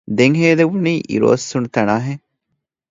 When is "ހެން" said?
2.05-2.23